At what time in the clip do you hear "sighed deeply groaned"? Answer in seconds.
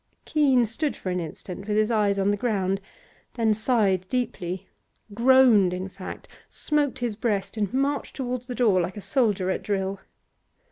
3.53-5.75